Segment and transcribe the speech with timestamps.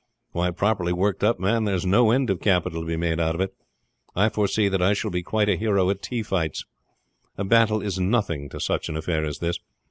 [0.31, 3.35] Why, properly worked up, man, there is no end of capital to be made out
[3.35, 3.53] of it.
[4.15, 6.65] I foresee that I shall be quite a hero at tea fights.
[7.37, 9.59] A battle is nothing to such an affair as this.